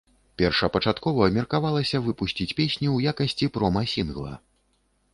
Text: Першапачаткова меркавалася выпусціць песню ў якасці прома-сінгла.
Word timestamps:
Першапачаткова 0.41 1.27
меркавалася 1.35 2.03
выпусціць 2.07 2.51
песню 2.63 2.87
ў 2.97 2.99
якасці 3.15 3.53
прома-сінгла. 3.59 4.33